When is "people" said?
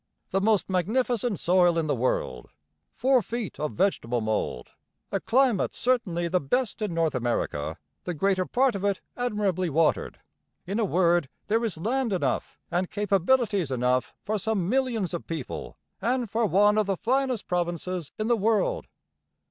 15.27-15.77